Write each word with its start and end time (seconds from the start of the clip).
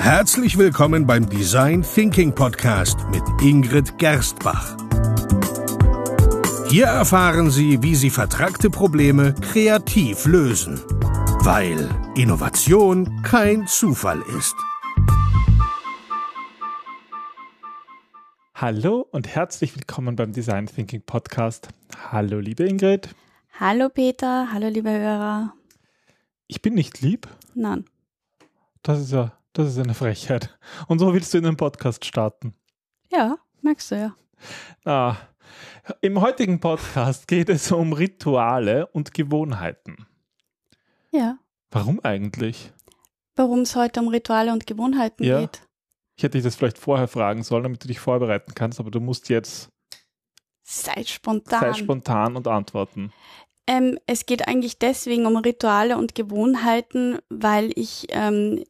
Herzlich 0.00 0.56
willkommen 0.56 1.06
beim 1.06 1.28
Design 1.28 1.82
Thinking 1.82 2.34
Podcast 2.34 2.98
mit 3.10 3.22
Ingrid 3.42 3.98
Gerstbach. 3.98 4.74
Hier 6.70 6.86
erfahren 6.86 7.50
Sie, 7.50 7.82
wie 7.82 7.94
Sie 7.94 8.08
vertragte 8.08 8.70
Probleme 8.70 9.34
kreativ 9.34 10.24
lösen, 10.24 10.80
weil 11.44 11.86
Innovation 12.16 13.22
kein 13.22 13.66
Zufall 13.66 14.22
ist. 14.38 14.56
Hallo 18.54 19.06
und 19.12 19.28
herzlich 19.28 19.76
willkommen 19.76 20.16
beim 20.16 20.32
Design 20.32 20.64
Thinking 20.64 21.02
Podcast. 21.02 21.68
Hallo, 22.10 22.38
liebe 22.40 22.64
Ingrid. 22.64 23.14
Hallo, 23.60 23.90
Peter. 23.90 24.48
Hallo, 24.50 24.68
liebe 24.68 24.90
Hörer. 24.90 25.52
Ich 26.46 26.62
bin 26.62 26.72
nicht 26.72 27.02
lieb. 27.02 27.28
Nein. 27.54 27.84
Das 28.82 28.98
ist 28.98 29.12
ja, 29.12 29.32
das 29.52 29.68
ist 29.68 29.78
eine 29.78 29.94
Frechheit. 29.94 30.56
Und 30.88 30.98
so 30.98 31.12
willst 31.12 31.32
du 31.34 31.38
in 31.38 31.44
den 31.44 31.56
Podcast 31.56 32.04
starten. 32.04 32.54
Ja, 33.10 33.36
merkst 33.62 33.90
du 33.90 33.94
ja. 33.96 34.14
Ah, 34.84 35.16
Im 36.00 36.20
heutigen 36.20 36.60
Podcast 36.60 37.26
geht 37.28 37.48
es 37.48 37.70
um 37.72 37.92
Rituale 37.92 38.86
und 38.88 39.12
Gewohnheiten. 39.12 40.06
Ja. 41.10 41.38
Warum 41.70 42.00
eigentlich? 42.02 42.72
Warum 43.36 43.60
es 43.60 43.74
heute 43.76 44.00
um 44.00 44.08
Rituale 44.08 44.52
und 44.52 44.66
Gewohnheiten 44.66 45.24
Ja. 45.24 45.40
geht. 45.40 45.62
Ich 46.16 46.22
hätte 46.24 46.36
dich 46.38 46.44
das 46.44 46.54
vielleicht 46.56 46.78
vorher 46.78 47.08
fragen 47.08 47.42
sollen, 47.42 47.62
damit 47.64 47.82
du 47.82 47.88
dich 47.88 47.98
vorbereiten 47.98 48.52
kannst, 48.54 48.78
aber 48.78 48.90
du 48.90 49.00
musst 49.00 49.28
jetzt 49.30 49.70
Sei 50.62 51.02
spontan. 51.04 51.60
sei 51.60 51.72
spontan 51.74 52.36
und 52.36 52.46
antworten. 52.46 53.12
Ähm, 53.66 53.98
es 54.06 54.26
geht 54.26 54.46
eigentlich 54.46 54.78
deswegen 54.78 55.26
um 55.26 55.36
Rituale 55.36 55.96
und 55.96 56.14
Gewohnheiten, 56.14 57.18
weil 57.30 57.72
ich 57.74 58.06
ähm, 58.10 58.64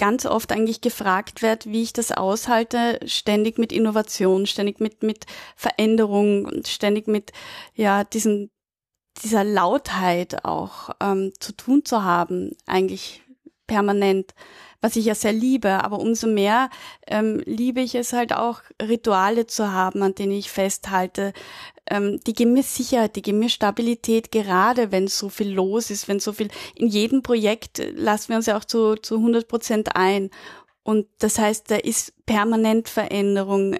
ganz 0.00 0.24
oft 0.24 0.50
eigentlich 0.50 0.80
gefragt 0.80 1.42
werde, 1.42 1.70
wie 1.70 1.82
ich 1.82 1.92
das 1.92 2.10
aushalte, 2.10 2.98
ständig 3.04 3.58
mit 3.58 3.70
Innovation, 3.70 4.46
ständig 4.46 4.80
mit, 4.80 5.02
mit 5.02 5.26
Veränderung 5.56 6.46
und 6.46 6.66
ständig 6.68 7.06
mit 7.06 7.32
ja, 7.74 8.02
diesen, 8.04 8.50
dieser 9.22 9.44
Lautheit 9.44 10.46
auch 10.46 10.88
ähm, 11.02 11.32
zu 11.38 11.52
tun 11.52 11.84
zu 11.84 12.02
haben, 12.02 12.56
eigentlich 12.64 13.22
permanent, 13.66 14.32
was 14.80 14.96
ich 14.96 15.04
ja 15.04 15.14
sehr 15.14 15.32
liebe, 15.32 15.84
aber 15.84 15.98
umso 15.98 16.26
mehr 16.26 16.70
ähm, 17.06 17.42
liebe 17.44 17.80
ich 17.80 17.94
es 17.94 18.12
halt 18.12 18.32
auch, 18.32 18.62
Rituale 18.80 19.46
zu 19.46 19.72
haben, 19.72 20.02
an 20.02 20.14
denen 20.14 20.32
ich 20.32 20.50
festhalte, 20.50 21.32
ähm, 21.86 22.20
die 22.26 22.32
geben 22.32 22.54
mir 22.54 22.62
Sicherheit, 22.62 23.16
die 23.16 23.22
geben 23.22 23.40
mir 23.40 23.48
Stabilität, 23.48 24.30
gerade 24.30 24.92
wenn 24.92 25.08
so 25.08 25.28
viel 25.28 25.52
los 25.52 25.90
ist, 25.90 26.08
wenn 26.08 26.20
so 26.20 26.32
viel, 26.32 26.48
in 26.74 26.86
jedem 26.86 27.22
Projekt 27.22 27.80
äh, 27.80 27.90
lassen 27.90 28.30
wir 28.30 28.36
uns 28.36 28.46
ja 28.46 28.56
auch 28.56 28.64
zu, 28.64 28.94
zu 28.96 29.16
100 29.16 29.48
Prozent 29.48 29.96
ein. 29.96 30.30
Und 30.82 31.06
das 31.18 31.38
heißt, 31.38 31.70
da 31.70 31.76
ist 31.76 32.14
permanent 32.24 32.88
Veränderung 32.88 33.76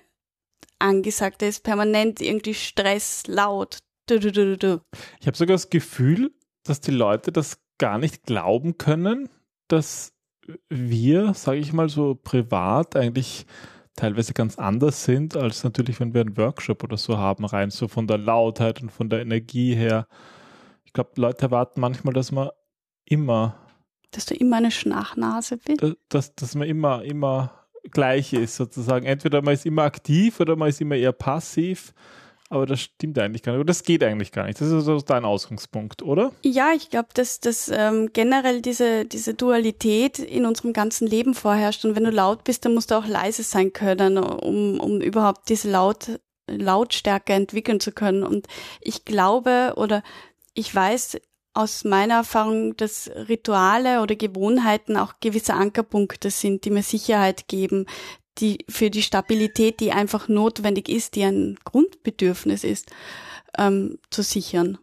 angesagt, 0.78 1.42
da 1.42 1.46
ist 1.46 1.62
permanent 1.62 2.20
irgendwie 2.20 2.54
Stress, 2.54 3.26
laut. 3.26 3.78
Du, 4.06 4.18
du, 4.18 4.32
du, 4.32 4.58
du. 4.58 4.80
Ich 5.20 5.26
habe 5.26 5.36
sogar 5.36 5.54
das 5.54 5.70
Gefühl, 5.70 6.32
dass 6.64 6.80
die 6.80 6.90
Leute 6.90 7.32
das 7.32 7.58
gar 7.78 7.98
nicht 7.98 8.24
glauben 8.24 8.76
können, 8.76 9.28
dass 9.68 10.12
wir, 10.68 11.34
sage 11.34 11.58
ich 11.58 11.72
mal 11.72 11.88
so 11.88 12.14
privat, 12.14 12.96
eigentlich 12.96 13.46
teilweise 13.96 14.32
ganz 14.32 14.58
anders 14.58 15.04
sind, 15.04 15.36
als 15.36 15.64
natürlich, 15.64 16.00
wenn 16.00 16.14
wir 16.14 16.22
einen 16.22 16.36
Workshop 16.36 16.82
oder 16.82 16.96
so 16.96 17.18
haben, 17.18 17.44
rein 17.44 17.70
so 17.70 17.88
von 17.88 18.06
der 18.06 18.18
Lautheit 18.18 18.82
und 18.82 18.90
von 18.90 19.10
der 19.10 19.20
Energie 19.20 19.74
her. 19.74 20.06
Ich 20.84 20.92
glaube, 20.92 21.10
Leute 21.16 21.42
erwarten 21.42 21.80
manchmal, 21.80 22.14
dass 22.14 22.32
man 22.32 22.48
immer, 23.04 23.56
Dass 24.10 24.26
du 24.26 24.34
immer 24.34 24.56
eine 24.56 24.70
Schnachnase 24.70 25.58
bist. 25.58 25.96
dass, 26.08 26.34
dass 26.34 26.54
man 26.54 26.66
immer, 26.66 27.04
immer 27.04 27.52
gleich 27.90 28.32
ist, 28.32 28.56
sozusagen. 28.56 29.06
Entweder 29.06 29.42
man 29.42 29.54
ist 29.54 29.66
immer 29.66 29.82
aktiv 29.82 30.40
oder 30.40 30.56
man 30.56 30.68
ist 30.68 30.80
immer 30.80 30.96
eher 30.96 31.12
passiv. 31.12 31.92
Aber 32.52 32.66
das 32.66 32.80
stimmt 32.80 33.16
eigentlich 33.16 33.44
gar 33.44 33.56
nicht. 33.56 33.68
Das 33.68 33.84
geht 33.84 34.02
eigentlich 34.02 34.32
gar 34.32 34.44
nicht. 34.44 34.60
Das 34.60 34.66
ist 34.66 34.74
also 34.74 35.00
dein 35.00 35.24
Ausgangspunkt, 35.24 36.02
oder? 36.02 36.32
Ja, 36.42 36.72
ich 36.74 36.90
glaube, 36.90 37.08
dass, 37.14 37.38
dass 37.38 37.70
ähm, 37.72 38.10
generell 38.12 38.60
diese, 38.60 39.04
diese 39.04 39.34
Dualität 39.34 40.18
in 40.18 40.44
unserem 40.44 40.72
ganzen 40.72 41.06
Leben 41.06 41.34
vorherrscht. 41.34 41.84
Und 41.84 41.94
wenn 41.94 42.02
du 42.02 42.10
laut 42.10 42.42
bist, 42.42 42.64
dann 42.64 42.74
musst 42.74 42.90
du 42.90 42.96
auch 42.96 43.06
leise 43.06 43.44
sein 43.44 43.72
können, 43.72 44.18
um, 44.18 44.80
um 44.80 45.00
überhaupt 45.00 45.48
diese 45.48 45.70
Laut, 45.70 46.18
Lautstärke 46.48 47.34
entwickeln 47.34 47.78
zu 47.78 47.92
können. 47.92 48.24
Und 48.24 48.48
ich 48.80 49.04
glaube 49.04 49.74
oder 49.76 50.02
ich 50.52 50.74
weiß 50.74 51.20
aus 51.52 51.84
meiner 51.84 52.14
Erfahrung, 52.14 52.76
dass 52.76 53.10
Rituale 53.28 54.02
oder 54.02 54.14
Gewohnheiten 54.14 54.96
auch 54.96 55.14
gewisse 55.20 55.54
Ankerpunkte 55.54 56.30
sind, 56.30 56.64
die 56.64 56.70
mir 56.70 56.82
Sicherheit 56.82 57.48
geben, 57.48 57.86
die 58.38 58.64
für 58.68 58.90
die 58.90 59.02
Stabilität, 59.02 59.80
die 59.80 59.92
einfach 59.92 60.28
notwendig 60.28 60.88
ist, 60.88 61.16
die 61.16 61.24
ein 61.24 61.56
Grundbedürfnis 61.64 62.64
ist, 62.64 62.90
ähm, 63.58 63.98
zu 64.10 64.22
sichern. 64.22 64.78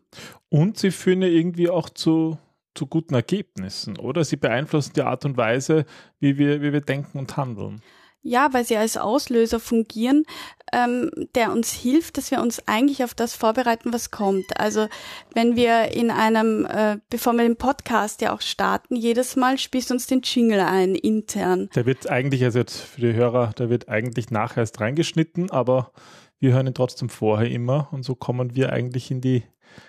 Und 0.50 0.78
sie 0.78 0.92
führen 0.92 1.22
ja 1.22 1.28
irgendwie 1.28 1.70
auch 1.70 1.90
zu, 1.90 2.38
zu 2.76 2.88
guten 2.88 3.16
Ergebnissen, 3.16 3.98
oder? 3.98 4.24
Sie 4.24 4.38
beeinflussen 4.38 4.94
die 4.96 5.02
Art 5.02 5.26
und 5.26 5.38
Weise, 5.38 5.86
wie 6.20 6.38
wir, 6.38 6.62
wie 6.62 6.74
wir 6.74 6.82
denken 6.82 7.18
und 7.18 7.38
handeln. 7.38 7.82
Ja, 8.28 8.50
weil 8.52 8.66
sie 8.66 8.76
als 8.76 8.98
Auslöser 8.98 9.60
fungieren, 9.62 10.26
ähm, 10.74 11.10
der 11.34 11.54
uns 11.54 11.72
hilft, 11.72 12.18
dass 12.18 12.30
wir 12.30 12.42
uns 12.42 12.62
eigentlich 12.68 13.04
auf 13.06 13.14
das 13.14 13.34
vorbereiten, 13.36 13.94
was 13.94 14.12
kommt. 14.12 14.60
Also 14.60 14.88
wenn 15.34 15.56
wir 15.56 15.94
in 15.94 16.12
einem, 16.12 16.66
äh, 16.66 16.98
bevor 17.10 17.32
wir 17.34 17.44
den 17.44 17.56
Podcast 17.56 18.20
ja 18.22 18.34
auch 18.34 18.42
starten, 18.42 18.98
jedes 18.98 19.38
Mal 19.38 19.58
spielst 19.58 19.90
du 19.90 19.94
uns 19.94 20.08
den 20.08 20.22
Jingle 20.24 20.60
ein, 20.60 20.94
intern. 20.94 21.70
Der 21.74 21.86
wird 21.86 22.10
eigentlich, 22.10 22.44
also 22.44 22.60
jetzt 22.60 22.82
für 22.82 23.00
die 23.00 23.14
Hörer, 23.14 23.54
der 23.58 23.70
wird 23.70 23.88
eigentlich 23.88 24.30
nachher 24.30 24.58
erst 24.60 24.82
reingeschnitten, 24.82 25.50
aber 25.50 25.94
wir 26.40 26.52
hören 26.54 26.68
ihn 26.68 26.74
trotzdem 26.74 27.08
vorher 27.08 27.50
immer 27.50 27.88
und 27.92 28.04
so 28.04 28.14
kommen 28.14 28.56
wir 28.56 28.74
eigentlich 28.74 29.10
in 29.10 29.22
die 29.22 29.44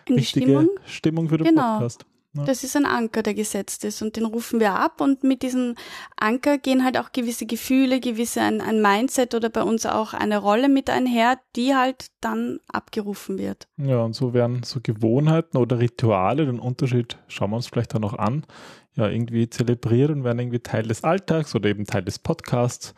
In 0.07 0.15
richtige 0.15 0.47
Stimmung. 0.47 0.69
Stimmung 0.87 1.29
für 1.29 1.39
den 1.39 1.49
Genau. 1.49 1.73
Podcast. 1.73 2.07
Ja. 2.35 2.45
Das 2.45 2.63
ist 2.63 2.77
ein 2.77 2.85
Anker, 2.85 3.23
der 3.23 3.33
gesetzt 3.33 3.85
ist 3.85 4.03
und 4.03 4.17
den 4.17 4.27
rufen 4.27 4.61
wir 4.61 4.75
ab 4.75 5.01
und 5.01 5.25
mit 5.25 5.43
diesem 5.43 5.77
Anker 6.17 6.59
gehen 6.59 6.85
halt 6.85 6.99
auch 6.99 7.13
gewisse 7.13 7.47
Gefühle, 7.47 8.01
gewisse 8.01 8.43
ein, 8.43 8.61
ein 8.61 8.83
Mindset 8.83 9.35
oder 9.35 9.49
bei 9.49 9.63
uns 9.63 9.87
auch 9.87 10.13
eine 10.13 10.39
Rolle 10.39 10.69
mit 10.69 10.91
einher, 10.91 11.39
die 11.57 11.75
halt 11.75 12.09
dann 12.21 12.61
abgerufen 12.69 13.39
wird. 13.39 13.67
Ja, 13.79 14.03
und 14.03 14.15
so 14.15 14.35
werden 14.35 14.63
so 14.63 14.81
Gewohnheiten 14.83 15.57
oder 15.57 15.79
Rituale, 15.79 16.45
den 16.45 16.61
Unterschied 16.61 17.17
schauen 17.29 17.51
wir 17.51 17.57
uns 17.57 17.69
vielleicht 17.69 17.95
auch 17.95 18.01
noch 18.01 18.19
an, 18.19 18.45
ja, 18.95 19.09
irgendwie 19.09 19.49
zelebriert 19.49 20.11
und 20.11 20.25
werden 20.25 20.39
irgendwie 20.39 20.61
Teil 20.61 20.83
des 20.83 21.05
Alltags 21.05 21.55
oder 21.55 21.71
eben 21.71 21.87
Teil 21.87 22.03
des 22.03 22.19
Podcasts 22.19 22.95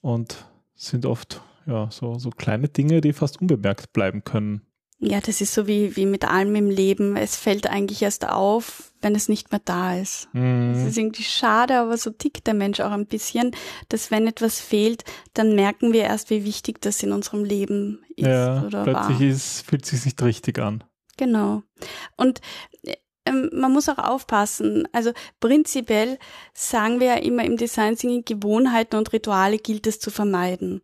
und 0.00 0.46
sind 0.74 1.04
oft 1.04 1.42
ja 1.66 1.90
so, 1.90 2.18
so 2.18 2.30
kleine 2.30 2.68
Dinge, 2.68 3.02
die 3.02 3.12
fast 3.12 3.40
unbemerkt 3.40 3.92
bleiben 3.92 4.24
können. 4.24 4.62
Ja, 5.04 5.20
das 5.20 5.40
ist 5.40 5.52
so 5.52 5.66
wie, 5.66 5.96
wie 5.96 6.06
mit 6.06 6.24
allem 6.30 6.54
im 6.54 6.70
Leben. 6.70 7.16
Es 7.16 7.34
fällt 7.34 7.66
eigentlich 7.66 8.02
erst 8.02 8.28
auf, 8.28 8.92
wenn 9.00 9.16
es 9.16 9.28
nicht 9.28 9.50
mehr 9.50 9.60
da 9.64 9.96
ist. 9.98 10.28
Das 10.32 10.40
Mhm. 10.42 10.86
ist 10.86 10.96
irgendwie 10.96 11.24
schade, 11.24 11.76
aber 11.80 11.96
so 11.96 12.10
tickt 12.10 12.46
der 12.46 12.54
Mensch 12.54 12.78
auch 12.78 12.92
ein 12.92 13.06
bisschen, 13.06 13.50
dass 13.88 14.12
wenn 14.12 14.28
etwas 14.28 14.60
fehlt, 14.60 15.02
dann 15.34 15.56
merken 15.56 15.92
wir 15.92 16.04
erst, 16.04 16.30
wie 16.30 16.44
wichtig 16.44 16.80
das 16.80 17.02
in 17.02 17.10
unserem 17.10 17.42
Leben 17.42 18.04
ist 18.16 18.26
Ja, 18.28 18.62
oder 18.64 18.86
war. 18.86 19.08
plötzlich 19.08 19.28
ist, 19.28 19.62
fühlt 19.68 19.84
sich 19.84 20.04
nicht 20.04 20.22
richtig 20.22 20.60
an. 20.60 20.84
Genau. 21.16 21.64
Und 22.16 22.40
ähm, 23.26 23.50
man 23.52 23.72
muss 23.72 23.88
auch 23.88 23.98
aufpassen. 23.98 24.86
Also 24.92 25.10
prinzipiell 25.40 26.18
sagen 26.54 27.00
wir 27.00 27.08
ja 27.08 27.14
immer 27.16 27.44
im 27.44 27.56
Design 27.56 27.96
Thinking, 27.96 28.24
Gewohnheiten 28.24 28.96
und 28.96 29.12
Rituale 29.12 29.58
gilt 29.58 29.88
es 29.88 29.98
zu 29.98 30.10
vermeiden, 30.12 30.80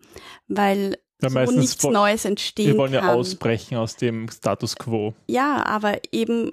weil 0.48 0.98
Ja, 1.20 1.28
so 1.30 1.34
meistens 1.34 1.58
nichts 1.58 1.84
wo- 1.84 1.90
Neues 1.90 2.24
entstehen 2.24 2.66
Wir 2.68 2.76
wollen 2.78 2.92
ja 2.92 3.00
kann. 3.00 3.16
ausbrechen 3.16 3.76
aus 3.76 3.96
dem 3.96 4.28
Status 4.30 4.76
quo. 4.76 5.14
Ja, 5.26 5.64
aber 5.66 5.98
eben 6.12 6.52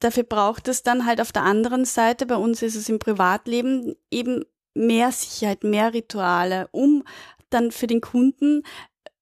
dafür 0.00 0.24
braucht 0.24 0.68
es 0.68 0.82
dann 0.82 1.06
halt 1.06 1.20
auf 1.20 1.32
der 1.32 1.42
anderen 1.44 1.84
Seite, 1.84 2.26
bei 2.26 2.36
uns 2.36 2.62
ist 2.62 2.74
es 2.76 2.88
im 2.88 2.98
Privatleben 2.98 3.94
eben 4.10 4.44
mehr 4.74 5.10
Sicherheit, 5.12 5.64
mehr 5.64 5.94
Rituale, 5.94 6.68
um 6.72 7.02
dann 7.48 7.70
für 7.70 7.86
den 7.86 8.02
Kunden 8.02 8.62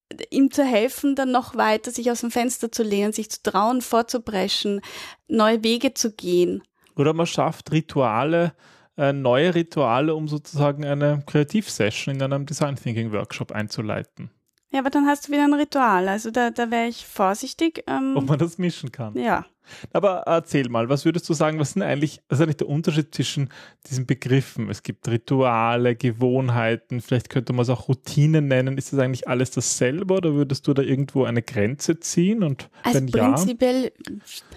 äh, 0.08 0.16
ihm 0.30 0.50
zu 0.50 0.64
helfen, 0.64 1.14
dann 1.14 1.30
noch 1.30 1.54
weiter 1.54 1.92
sich 1.92 2.10
aus 2.10 2.22
dem 2.22 2.32
Fenster 2.32 2.72
zu 2.72 2.82
lehnen, 2.82 3.12
sich 3.12 3.30
zu 3.30 3.42
trauen, 3.44 3.80
vorzupreschen, 3.80 4.80
neue 5.28 5.62
Wege 5.62 5.94
zu 5.94 6.12
gehen. 6.12 6.62
Oder 6.96 7.12
man 7.12 7.26
schafft 7.26 7.70
Rituale, 7.70 8.54
äh, 8.96 9.12
neue 9.12 9.54
Rituale, 9.54 10.14
um 10.16 10.26
sozusagen 10.26 10.84
eine 10.84 11.22
Kreativsession 11.26 12.16
in 12.16 12.22
einem 12.22 12.46
Design 12.46 12.74
Thinking 12.76 13.12
Workshop 13.12 13.52
einzuleiten. 13.52 14.30
Ja, 14.74 14.80
aber 14.80 14.90
dann 14.90 15.06
hast 15.06 15.28
du 15.28 15.32
wieder 15.32 15.44
ein 15.44 15.54
Ritual. 15.54 16.08
Also 16.08 16.32
da, 16.32 16.50
da 16.50 16.68
wäre 16.68 16.88
ich 16.88 17.06
vorsichtig. 17.06 17.84
Ähm, 17.86 18.14
Ob 18.16 18.28
man 18.28 18.40
das 18.40 18.58
mischen 18.58 18.90
kann. 18.90 19.16
ja. 19.16 19.46
Aber 19.92 20.24
erzähl 20.26 20.68
mal, 20.68 20.90
was 20.90 21.04
würdest 21.06 21.26
du 21.28 21.32
sagen, 21.32 21.58
was 21.58 21.72
sind 21.72 21.82
eigentlich, 21.82 22.20
was 22.28 22.38
ist 22.38 22.42
eigentlich 22.42 22.56
der 22.58 22.68
Unterschied 22.68 23.14
zwischen 23.14 23.48
diesen 23.86 24.04
Begriffen? 24.04 24.68
Es 24.68 24.82
gibt 24.82 25.08
Rituale, 25.08 25.94
Gewohnheiten, 25.96 27.00
vielleicht 27.00 27.30
könnte 27.30 27.54
man 27.54 27.62
es 27.62 27.70
auch 27.70 27.88
Routinen 27.88 28.46
nennen. 28.48 28.76
Ist 28.76 28.92
das 28.92 28.98
eigentlich 29.00 29.26
alles 29.26 29.52
dasselbe 29.52 30.12
oder 30.12 30.34
würdest 30.34 30.66
du 30.66 30.74
da 30.74 30.82
irgendwo 30.82 31.24
eine 31.24 31.40
Grenze 31.40 31.98
ziehen? 31.98 32.42
Und 32.42 32.68
Also 32.82 32.98
wenn 32.98 33.08
ja, 33.08 33.32
prinzipiell, 33.32 33.92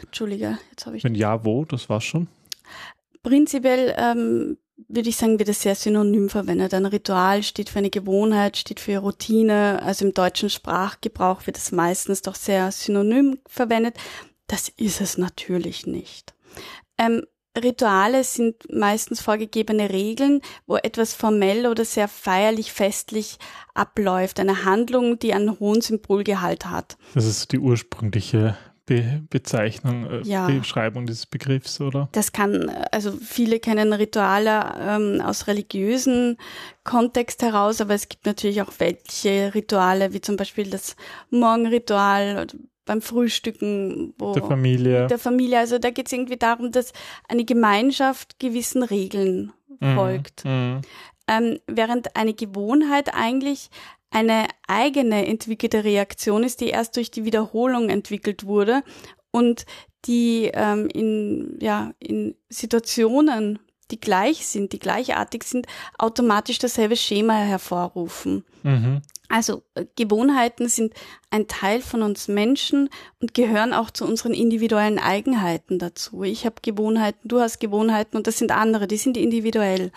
Entschuldige, 0.02 0.58
jetzt 0.72 0.88
habe 0.88 0.98
ich 0.98 1.04
wenn 1.06 1.16
ja, 1.16 1.46
wo? 1.46 1.64
Das 1.64 1.88
war's 1.88 2.04
schon. 2.04 2.28
Prinzipiell 3.24 3.96
ähm, 3.98 4.58
würde 4.88 5.10
ich 5.10 5.18
sagen, 5.18 5.40
wird 5.40 5.50
es 5.50 5.62
sehr 5.62 5.76
synonym 5.76 6.30
verwendet. 6.30 6.74
Ein 6.74 6.86
Ritual 6.86 7.44
steht 7.44 7.70
für 7.70 7.80
eine 7.80 7.90
Gewohnheit, 7.90 8.58
steht 8.58 8.80
für 8.80 9.00
Routine. 9.00 9.82
Also 9.82 10.06
im 10.06 10.14
deutschen 10.14 10.50
Sprachgebrauch 10.50 11.46
wird 11.48 11.58
es 11.58 11.72
meistens 11.72 12.22
doch 12.22 12.36
sehr 12.36 12.72
synonym 12.72 13.40
verwendet. 13.48 13.96
Das 14.48 14.70
ist 14.70 15.02
es 15.02 15.18
natürlich 15.18 15.88
nicht. 15.88 16.34
Ähm, 16.98 17.24
Rituale 17.58 18.24
sind 18.24 18.72
meistens 18.72 19.20
vorgegebene 19.20 19.90
Regeln, 19.90 20.42
wo 20.68 20.78
etwas 20.78 21.14
formell 21.14 21.66
oder 21.66 21.86
sehr 21.86 22.08
feierlich 22.08 22.72
festlich 22.72 23.40
abläuft. 23.74 24.40
Eine 24.40 24.64
Handlung, 24.64 25.20
die 25.20 25.34
einen 25.34 25.60
hohen 25.60 25.82
Symbolgehalt 25.82 26.68
hat. 26.68 26.98
Das 27.16 27.26
ist 27.26 27.52
die 27.52 27.60
ursprüngliche 27.60 28.58
Be 28.88 29.22
Bezeichnung, 29.30 30.10
äh, 30.10 30.22
ja. 30.24 30.48
Beschreibung 30.48 31.06
dieses 31.06 31.26
Begriffs, 31.26 31.82
oder? 31.82 32.08
Das 32.14 32.32
kann, 32.32 32.70
also 32.92 33.12
viele 33.12 33.60
kennen 33.60 33.92
Rituale 33.92 34.74
ähm, 34.80 35.22
aus 35.22 35.48
religiösen 35.48 36.38
Kontext 36.86 37.44
heraus, 37.44 37.82
aber 37.82 37.94
es 37.94 38.08
gibt 38.08 38.26
natürlich 38.26 38.62
auch 38.62 38.72
weltliche 38.80 39.54
Rituale, 39.54 40.14
wie 40.14 40.22
zum 40.22 40.38
Beispiel 40.38 40.70
das 40.70 40.96
Morgenritual 41.30 42.48
beim 42.86 43.02
Frühstücken, 43.02 44.14
wo 44.18 44.34
der 44.34 44.44
Familie. 44.44 45.08
Der 45.08 45.20
Familie. 45.20 45.60
Also 45.60 45.78
da 45.80 45.92
geht 45.92 46.08
es 46.08 46.14
irgendwie 46.14 46.38
darum, 46.38 46.72
dass 46.72 46.94
eine 47.28 47.44
Gemeinschaft 47.44 48.40
gewissen 48.40 48.84
Regeln 48.84 49.52
mhm. 49.82 49.96
folgt. 49.96 50.46
Mhm. 50.46 50.82
Ähm, 51.28 51.60
während 51.68 52.16
eine 52.16 52.34
Gewohnheit 52.34 53.14
eigentlich 53.14 53.70
eine 54.10 54.48
eigene 54.68 55.28
entwickelte 55.28 55.84
Reaktion 55.84 56.44
ist, 56.44 56.62
die 56.62 56.70
erst 56.70 56.96
durch 56.96 57.12
die 57.12 57.26
Wiederholung 57.26 57.90
entwickelt 57.90 58.46
wurde 58.46 58.84
und 59.32 59.66
die 60.06 60.50
ähm, 60.54 60.88
in, 60.88 61.58
ja, 61.62 61.94
in 62.00 62.36
Situationen, 62.50 63.60
die 63.92 64.00
gleich 64.00 64.48
sind, 64.48 64.74
die 64.74 64.80
gleichartig 64.80 65.44
sind, 65.44 65.68
automatisch 65.98 66.60
dasselbe 66.60 66.96
Schema 66.96 67.34
hervorrufen. 67.34 68.46
Mhm. 68.64 69.02
Also 69.30 69.64
äh, 69.76 69.86
Gewohnheiten 69.96 70.70
sind 70.70 70.94
ein 71.30 71.48
Teil 71.48 71.82
von 71.82 72.02
uns 72.02 72.28
Menschen 72.28 72.90
und 73.22 73.34
gehören 73.34 73.74
auch 73.74 73.92
zu 73.92 74.06
unseren 74.06 74.34
individuellen 74.34 75.00
Eigenheiten 75.00 75.80
dazu. 75.80 76.24
Ich 76.24 76.46
habe 76.46 76.56
Gewohnheiten, 76.62 77.28
du 77.28 77.40
hast 77.40 77.60
Gewohnheiten 77.60 78.16
und 78.18 78.28
das 78.28 78.38
sind 78.38 78.52
andere, 78.52 78.88
die 78.88 78.98
sind 78.98 79.18
individuell. 79.18 79.92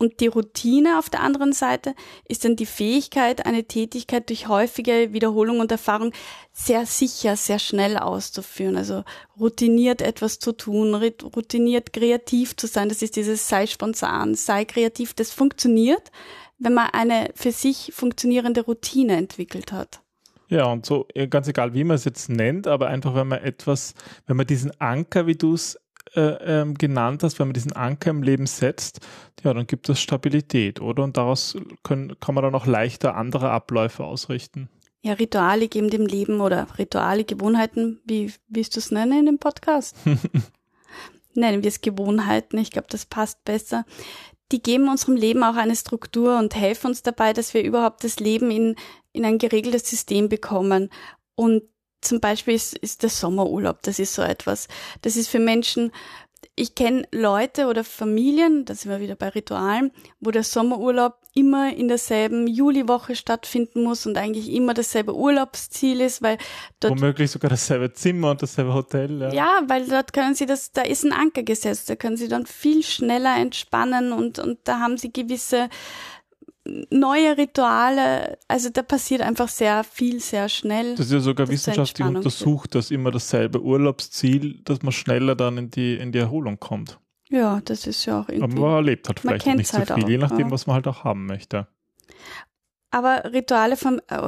Und 0.00 0.20
die 0.20 0.28
Routine 0.28 0.98
auf 0.98 1.10
der 1.10 1.20
anderen 1.20 1.52
Seite 1.52 1.94
ist 2.26 2.46
dann 2.46 2.56
die 2.56 2.64
Fähigkeit, 2.64 3.44
eine 3.44 3.64
Tätigkeit 3.64 4.30
durch 4.30 4.48
häufige 4.48 5.12
Wiederholung 5.12 5.60
und 5.60 5.70
Erfahrung 5.70 6.14
sehr 6.54 6.86
sicher, 6.86 7.36
sehr 7.36 7.58
schnell 7.58 7.98
auszuführen. 7.98 8.78
Also 8.78 9.04
routiniert 9.38 10.00
etwas 10.00 10.38
zu 10.38 10.52
tun, 10.52 10.94
routiniert 10.94 11.92
kreativ 11.92 12.56
zu 12.56 12.66
sein. 12.66 12.88
Das 12.88 13.02
ist 13.02 13.16
dieses 13.16 13.46
sei 13.46 13.66
spontan, 13.66 14.34
sei 14.34 14.64
kreativ. 14.64 15.12
Das 15.12 15.32
funktioniert, 15.32 16.10
wenn 16.58 16.72
man 16.72 16.88
eine 16.94 17.28
für 17.34 17.52
sich 17.52 17.92
funktionierende 17.94 18.62
Routine 18.62 19.18
entwickelt 19.18 19.70
hat. 19.70 20.00
Ja, 20.48 20.64
und 20.64 20.86
so 20.86 21.06
ganz 21.28 21.46
egal, 21.46 21.74
wie 21.74 21.84
man 21.84 21.96
es 21.96 22.06
jetzt 22.06 22.30
nennt, 22.30 22.66
aber 22.66 22.88
einfach, 22.88 23.14
wenn 23.14 23.28
man 23.28 23.42
etwas, 23.42 23.92
wenn 24.26 24.38
man 24.38 24.46
diesen 24.46 24.72
Anker, 24.80 25.26
wie 25.26 25.36
du 25.36 25.52
es 25.52 25.78
äh, 26.14 26.60
ähm, 26.60 26.74
genannt 26.74 27.22
hast, 27.22 27.38
wenn 27.38 27.48
man 27.48 27.54
diesen 27.54 27.72
Anker 27.72 28.10
im 28.10 28.22
Leben 28.22 28.46
setzt, 28.46 29.00
ja, 29.42 29.54
dann 29.54 29.66
gibt 29.66 29.88
es 29.88 30.00
Stabilität, 30.00 30.80
oder? 30.80 31.04
Und 31.04 31.16
daraus 31.16 31.56
können, 31.82 32.18
kann 32.20 32.34
man 32.34 32.44
dann 32.44 32.54
auch 32.54 32.66
leichter 32.66 33.16
andere 33.16 33.50
Abläufe 33.50 34.04
ausrichten. 34.04 34.68
Ja, 35.02 35.14
Rituale 35.14 35.68
geben 35.68 35.88
dem 35.88 36.06
Leben 36.06 36.40
oder 36.40 36.66
Rituale, 36.78 37.24
Gewohnheiten, 37.24 38.00
wie 38.04 38.32
willst 38.48 38.76
du 38.76 38.80
es 38.80 38.90
nennen 38.90 39.20
in 39.20 39.26
dem 39.26 39.38
Podcast? 39.38 39.96
Nennen 41.34 41.62
wir 41.62 41.68
es 41.68 41.80
Gewohnheiten, 41.80 42.58
ich 42.58 42.70
glaube, 42.70 42.88
das 42.90 43.06
passt 43.06 43.42
besser. 43.44 43.86
Die 44.52 44.60
geben 44.60 44.88
unserem 44.88 45.16
Leben 45.16 45.44
auch 45.44 45.54
eine 45.54 45.76
Struktur 45.76 46.38
und 46.38 46.56
helfen 46.56 46.88
uns 46.88 47.02
dabei, 47.02 47.32
dass 47.32 47.54
wir 47.54 47.62
überhaupt 47.62 48.04
das 48.04 48.18
Leben 48.18 48.50
in, 48.50 48.74
in 49.12 49.24
ein 49.24 49.38
geregeltes 49.38 49.88
System 49.88 50.28
bekommen. 50.28 50.90
Und 51.34 51.62
zum 52.00 52.20
Beispiel 52.20 52.54
ist, 52.54 52.76
ist 52.76 53.02
der 53.02 53.10
Sommerurlaub, 53.10 53.82
das 53.82 53.98
ist 53.98 54.14
so 54.14 54.22
etwas. 54.22 54.68
Das 55.02 55.16
ist 55.16 55.28
für 55.28 55.38
Menschen, 55.38 55.92
ich 56.56 56.74
kenne 56.74 57.06
Leute 57.12 57.66
oder 57.66 57.84
Familien, 57.84 58.64
da 58.64 58.74
sind 58.74 58.90
wir 58.90 59.00
wieder 59.00 59.14
bei 59.14 59.28
Ritualen, 59.28 59.92
wo 60.20 60.30
der 60.30 60.44
Sommerurlaub 60.44 61.14
immer 61.34 61.74
in 61.74 61.88
derselben 61.88 62.46
Juliwoche 62.46 63.14
stattfinden 63.14 63.84
muss 63.84 64.04
und 64.04 64.18
eigentlich 64.18 64.52
immer 64.52 64.74
dasselbe 64.74 65.14
Urlaubsziel 65.14 66.00
ist, 66.00 66.22
weil 66.22 66.38
dort 66.80 67.00
womöglich 67.00 67.30
sogar 67.30 67.50
dasselbe 67.50 67.92
Zimmer 67.92 68.32
und 68.32 68.42
dasselbe 68.42 68.74
Hotel. 68.74 69.20
Ja. 69.20 69.32
ja, 69.32 69.60
weil 69.68 69.86
dort 69.86 70.12
können 70.12 70.34
sie 70.34 70.46
das, 70.46 70.72
da 70.72 70.82
ist 70.82 71.04
ein 71.04 71.12
Anker 71.12 71.44
gesetzt, 71.44 71.88
da 71.88 71.96
können 71.96 72.16
sie 72.16 72.28
dann 72.28 72.46
viel 72.46 72.82
schneller 72.82 73.36
entspannen 73.36 74.12
und 74.12 74.38
und 74.38 74.58
da 74.64 74.80
haben 74.80 74.98
sie 74.98 75.12
gewisse 75.12 75.68
neue 76.90 77.36
Rituale, 77.36 78.38
also 78.48 78.70
da 78.70 78.82
passiert 78.82 79.22
einfach 79.22 79.48
sehr 79.48 79.84
viel, 79.84 80.20
sehr 80.20 80.48
schnell. 80.48 80.94
Das 80.94 81.06
ist 81.06 81.12
ja 81.12 81.20
sogar 81.20 81.48
wissenschaftlich 81.48 82.06
untersucht, 82.06 82.74
dass 82.74 82.90
immer 82.90 83.10
dasselbe 83.10 83.62
Urlaubsziel, 83.62 84.60
dass 84.64 84.82
man 84.82 84.92
schneller 84.92 85.34
dann 85.34 85.58
in 85.58 85.70
die, 85.70 85.94
in 85.96 86.12
die 86.12 86.18
Erholung 86.18 86.58
kommt. 86.60 86.98
Ja, 87.28 87.60
das 87.64 87.86
ist 87.86 88.04
ja 88.06 88.20
auch 88.20 88.28
irgendwie. 88.28 88.58
Aber 88.58 88.68
man 88.68 88.76
erlebt 88.76 89.08
halt 89.08 89.20
vielleicht 89.20 89.46
nicht 89.46 89.68
so 89.68 89.78
halt 89.78 89.92
viel, 89.92 90.04
auch, 90.04 90.08
je 90.08 90.18
nachdem, 90.18 90.48
ja. 90.48 90.50
was 90.50 90.66
man 90.66 90.74
halt 90.74 90.88
auch 90.88 91.04
haben 91.04 91.26
möchte. 91.26 91.68
Aber 92.92 93.32
Rituale 93.32 93.76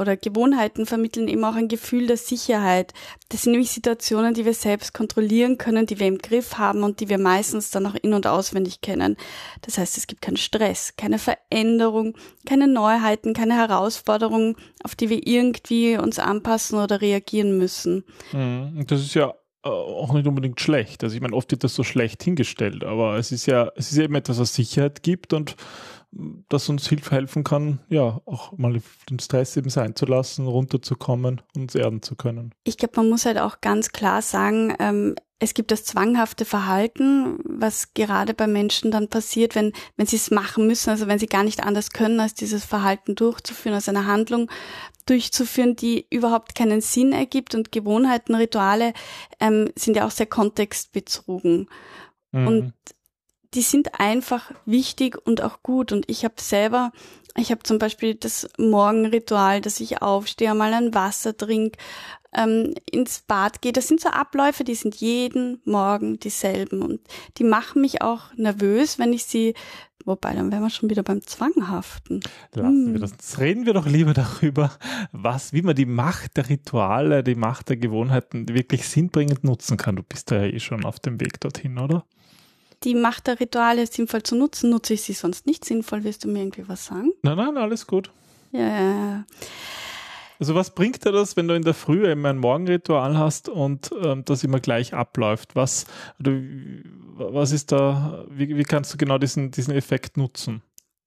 oder 0.00 0.16
Gewohnheiten 0.16 0.86
vermitteln 0.86 1.26
eben 1.26 1.44
auch 1.44 1.56
ein 1.56 1.66
Gefühl 1.66 2.06
der 2.06 2.16
Sicherheit. 2.16 2.94
Das 3.28 3.42
sind 3.42 3.52
nämlich 3.52 3.70
Situationen, 3.70 4.34
die 4.34 4.44
wir 4.44 4.54
selbst 4.54 4.94
kontrollieren 4.94 5.58
können, 5.58 5.86
die 5.86 5.98
wir 5.98 6.06
im 6.06 6.18
Griff 6.18 6.58
haben 6.58 6.84
und 6.84 7.00
die 7.00 7.08
wir 7.08 7.18
meistens 7.18 7.70
dann 7.70 7.86
auch 7.86 7.96
in- 7.96 8.14
und 8.14 8.26
auswendig 8.26 8.80
kennen. 8.80 9.16
Das 9.62 9.78
heißt, 9.78 9.98
es 9.98 10.06
gibt 10.06 10.22
keinen 10.22 10.36
Stress, 10.36 10.94
keine 10.96 11.18
Veränderung, 11.18 12.16
keine 12.46 12.68
Neuheiten, 12.68 13.34
keine 13.34 13.56
Herausforderungen, 13.56 14.54
auf 14.84 14.94
die 14.94 15.10
wir 15.10 15.26
irgendwie 15.26 15.98
uns 15.98 16.20
anpassen 16.20 16.78
oder 16.78 17.00
reagieren 17.00 17.58
müssen. 17.58 18.04
Mhm. 18.32 18.84
Das 18.86 19.00
ist 19.00 19.14
ja 19.14 19.34
äh, 19.64 19.68
auch 19.68 20.12
nicht 20.12 20.26
unbedingt 20.26 20.60
schlecht. 20.60 21.04
Also 21.04 21.14
ich 21.14 21.22
meine, 21.22 21.34
oft 21.34 21.50
wird 21.50 21.64
das 21.64 21.74
so 21.74 21.84
schlecht 21.84 22.22
hingestellt, 22.22 22.84
aber 22.84 23.16
es 23.16 23.32
ist 23.32 23.46
ja, 23.46 23.70
es 23.76 23.92
ist 23.92 23.98
eben 23.98 24.14
etwas, 24.14 24.38
was 24.38 24.54
Sicherheit 24.54 25.02
gibt 25.02 25.32
und 25.32 25.56
das 26.48 26.68
uns 26.68 26.88
Hilfe 26.88 27.12
helfen 27.12 27.42
kann, 27.42 27.80
ja, 27.88 28.20
auch 28.26 28.56
mal 28.58 28.80
den 29.08 29.18
Stress 29.18 29.56
eben 29.56 29.70
sein 29.70 29.96
zu 29.96 30.04
lassen, 30.04 30.46
runterzukommen, 30.46 31.40
uns 31.56 31.74
erden 31.74 32.02
zu 32.02 32.16
können. 32.16 32.54
Ich 32.64 32.76
glaube, 32.76 32.94
man 32.96 33.08
muss 33.08 33.24
halt 33.24 33.38
auch 33.38 33.60
ganz 33.60 33.92
klar 33.92 34.20
sagen, 34.20 34.74
ähm, 34.78 35.14
es 35.38 35.54
gibt 35.54 35.72
das 35.72 35.84
zwanghafte 35.84 36.44
Verhalten, 36.44 37.38
was 37.44 37.94
gerade 37.94 38.32
bei 38.32 38.46
Menschen 38.46 38.92
dann 38.92 39.08
passiert, 39.08 39.56
wenn, 39.56 39.72
wenn 39.96 40.06
sie 40.06 40.16
es 40.16 40.30
machen 40.30 40.68
müssen, 40.68 40.90
also 40.90 41.08
wenn 41.08 41.18
sie 41.18 41.26
gar 41.26 41.42
nicht 41.42 41.64
anders 41.64 41.90
können, 41.90 42.20
als 42.20 42.34
dieses 42.34 42.64
Verhalten 42.64 43.16
durchzuführen, 43.16 43.74
als 43.74 43.88
eine 43.88 44.06
Handlung 44.06 44.48
durchzuführen, 45.06 45.74
die 45.74 46.06
überhaupt 46.10 46.54
keinen 46.54 46.80
Sinn 46.80 47.12
ergibt 47.12 47.56
und 47.56 47.72
Gewohnheiten, 47.72 48.36
Rituale 48.36 48.92
ähm, 49.40 49.70
sind 49.74 49.96
ja 49.96 50.06
auch 50.06 50.12
sehr 50.12 50.26
kontextbezogen. 50.26 51.68
Mhm. 52.30 52.46
Und 52.46 52.72
die 53.54 53.62
sind 53.62 54.00
einfach 54.00 54.50
wichtig 54.64 55.18
und 55.26 55.42
auch 55.42 55.62
gut. 55.62 55.92
Und 55.92 56.08
ich 56.08 56.24
habe 56.24 56.34
selber, 56.38 56.92
ich 57.36 57.50
habe 57.50 57.62
zum 57.62 57.78
Beispiel 57.78 58.14
das 58.14 58.48
Morgenritual, 58.58 59.60
dass 59.60 59.80
ich 59.80 60.02
aufstehe, 60.02 60.54
mal 60.54 60.72
ein 60.74 60.94
Wasser 60.94 61.36
trinke, 61.36 61.78
ähm, 62.34 62.74
ins 62.90 63.20
Bad 63.20 63.60
gehe. 63.60 63.72
Das 63.72 63.88
sind 63.88 64.00
so 64.00 64.08
Abläufe, 64.08 64.64
die 64.64 64.74
sind 64.74 64.94
jeden 64.96 65.60
Morgen 65.64 66.18
dieselben. 66.18 66.82
Und 66.82 67.00
die 67.36 67.44
machen 67.44 67.82
mich 67.82 68.00
auch 68.00 68.32
nervös, 68.36 68.98
wenn 68.98 69.12
ich 69.12 69.24
sie 69.24 69.54
Wobei, 70.04 70.34
dann 70.34 70.50
wären 70.50 70.62
wir 70.62 70.70
schon 70.70 70.90
wieder 70.90 71.02
beim 71.02 71.22
Zwanghaften. 71.22 72.20
Lassen 72.54 72.86
hm. 72.86 72.92
wir 72.92 73.00
das. 73.00 73.12
Jetzt 73.12 73.38
reden 73.38 73.66
wir 73.66 73.72
doch 73.72 73.86
lieber 73.86 74.14
darüber, 74.14 74.72
was, 75.12 75.52
wie 75.52 75.62
man 75.62 75.76
die 75.76 75.86
Macht 75.86 76.36
der 76.36 76.48
Rituale, 76.48 77.22
die 77.22 77.34
Macht 77.34 77.68
der 77.68 77.76
Gewohnheiten 77.76 78.48
wirklich 78.48 78.88
sinnbringend 78.88 79.44
nutzen 79.44 79.76
kann. 79.76 79.96
Du 79.96 80.02
bist 80.02 80.30
da 80.30 80.42
ja 80.42 80.52
eh 80.52 80.60
schon 80.60 80.84
auf 80.84 80.98
dem 80.98 81.20
Weg 81.20 81.40
dorthin, 81.40 81.78
oder? 81.78 82.04
Die 82.84 82.94
Macht 82.94 83.26
der 83.26 83.40
Rituale 83.40 83.86
sinnvoll 83.86 84.22
zu 84.22 84.36
nutzen. 84.36 84.70
Nutze 84.70 84.94
ich 84.94 85.02
sie 85.02 85.12
sonst 85.12 85.46
nicht 85.46 85.64
sinnvoll? 85.64 86.04
Willst 86.04 86.24
du 86.24 86.28
mir 86.28 86.40
irgendwie 86.40 86.68
was 86.68 86.86
sagen? 86.86 87.12
Nein, 87.22 87.36
nein, 87.36 87.56
alles 87.56 87.86
gut. 87.86 88.10
Ja, 88.52 88.60
ja, 88.60 88.90
ja. 88.90 89.24
Also 90.38 90.56
was 90.56 90.74
bringt 90.74 91.04
dir 91.04 91.12
das, 91.12 91.36
wenn 91.36 91.46
du 91.46 91.54
in 91.54 91.62
der 91.62 91.72
Früh 91.72 92.04
immer 92.04 92.30
ein 92.30 92.38
Morgenritual 92.38 93.16
hast 93.16 93.48
und 93.48 93.90
ähm, 94.02 94.24
das 94.24 94.42
immer 94.42 94.58
gleich 94.58 94.92
abläuft? 94.92 95.54
Was, 95.54 95.86
oder, 96.18 96.32
was 97.16 97.52
ist 97.52 97.70
da, 97.70 98.24
wie, 98.28 98.56
wie 98.56 98.64
kannst 98.64 98.92
du 98.92 98.98
genau 98.98 99.18
diesen, 99.18 99.52
diesen 99.52 99.72
Effekt 99.72 100.16
nutzen? 100.16 100.62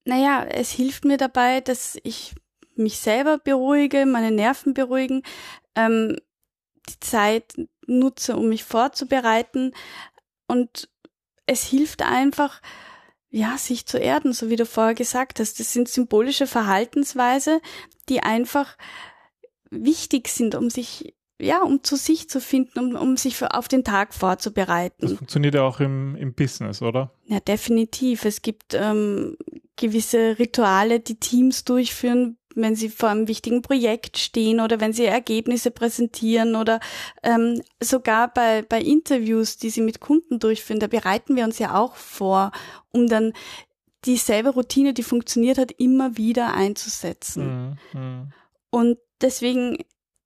Naja, 0.06 0.42
es 0.44 0.70
hilft 0.70 1.04
mir 1.04 1.18
dabei, 1.18 1.60
dass 1.60 1.98
ich 2.02 2.34
mich 2.76 2.98
selber 2.98 3.36
beruhige, 3.36 4.06
meine 4.06 4.30
Nerven 4.30 4.72
beruhigen, 4.72 5.22
ähm, 5.74 6.16
die 6.88 7.00
Zeit 7.00 7.54
nutze, 7.86 8.36
um 8.36 8.48
mich 8.48 8.64
vorzubereiten 8.64 9.72
und 10.46 10.88
es 11.46 11.64
hilft 11.64 12.02
einfach, 12.02 12.60
ja, 13.30 13.56
sich 13.58 13.86
zu 13.86 13.98
erden, 13.98 14.32
so 14.32 14.50
wie 14.50 14.56
du 14.56 14.66
vorher 14.66 14.94
gesagt 14.94 15.40
hast. 15.40 15.58
Das 15.60 15.72
sind 15.72 15.88
symbolische 15.88 16.46
Verhaltensweise, 16.46 17.60
die 18.08 18.22
einfach 18.22 18.76
wichtig 19.70 20.28
sind, 20.28 20.54
um 20.54 20.70
sich 20.70 21.14
ja, 21.38 21.62
um 21.62 21.84
zu 21.84 21.96
sich 21.96 22.30
zu 22.30 22.40
finden, 22.40 22.78
um, 22.78 22.96
um 22.96 23.16
sich 23.16 23.36
für, 23.36 23.54
auf 23.54 23.68
den 23.68 23.84
Tag 23.84 24.14
vorzubereiten. 24.14 25.02
Das 25.02 25.12
funktioniert 25.12 25.54
ja 25.54 25.62
auch 25.62 25.80
im, 25.80 26.16
im 26.16 26.32
Business, 26.32 26.80
oder? 26.80 27.12
Ja, 27.26 27.40
definitiv. 27.40 28.24
Es 28.24 28.40
gibt 28.40 28.72
ähm, 28.72 29.36
gewisse 29.76 30.38
Rituale, 30.38 31.00
die 31.00 31.20
Teams 31.20 31.64
durchführen, 31.64 32.38
wenn 32.62 32.74
sie 32.74 32.88
vor 32.88 33.10
einem 33.10 33.28
wichtigen 33.28 33.62
Projekt 33.62 34.18
stehen 34.18 34.60
oder 34.60 34.80
wenn 34.80 34.92
sie 34.92 35.04
Ergebnisse 35.04 35.70
präsentieren 35.70 36.56
oder 36.56 36.80
ähm, 37.22 37.62
sogar 37.80 38.32
bei, 38.32 38.62
bei 38.62 38.80
Interviews, 38.80 39.58
die 39.58 39.70
sie 39.70 39.82
mit 39.82 40.00
Kunden 40.00 40.38
durchführen, 40.38 40.80
da 40.80 40.86
bereiten 40.86 41.36
wir 41.36 41.44
uns 41.44 41.58
ja 41.58 41.74
auch 41.78 41.94
vor, 41.96 42.52
um 42.92 43.06
dann 43.06 43.32
dieselbe 44.04 44.50
Routine, 44.50 44.94
die 44.94 45.02
funktioniert 45.02 45.58
hat, 45.58 45.72
immer 45.72 46.16
wieder 46.16 46.54
einzusetzen. 46.54 47.78
Mhm. 47.92 48.00
mhm. 48.00 48.32
Und 48.70 48.98
deswegen 49.20 49.78